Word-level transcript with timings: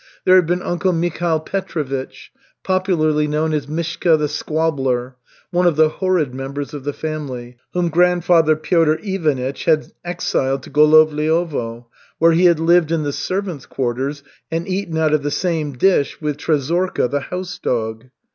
There 0.25 0.35
had 0.35 0.47
been 0.47 0.63
uncle 0.63 0.93
Mikhail 0.93 1.39
Petrovich, 1.39 2.31
popularly 2.63 3.27
known 3.27 3.53
as 3.53 3.67
Mishka 3.67 4.17
the 4.17 4.27
Squabbler, 4.27 5.13
one 5.51 5.67
of 5.67 5.75
the 5.75 5.89
"horrid" 5.89 6.33
members 6.33 6.73
of 6.73 6.83
the 6.85 6.91
family, 6.91 7.57
whom 7.73 7.89
grandfather 7.89 8.55
Piotr 8.55 8.95
Ivanych 8.95 9.65
had 9.65 9.91
exiled 10.03 10.63
to 10.63 10.71
Golovliovo, 10.71 11.85
where 12.17 12.31
he 12.31 12.45
had 12.45 12.59
lived 12.59 12.91
in 12.91 13.03
the 13.03 13.13
servants' 13.13 13.67
quarters 13.67 14.23
and 14.49 14.67
eaten 14.67 14.97
out 14.97 15.13
of 15.13 15.21
the 15.21 15.29
same 15.29 15.73
dish 15.73 16.19
with 16.19 16.37
Trezorka, 16.37 17.07
the 17.07 17.19
house 17.19 17.59
dog. 17.61 18.05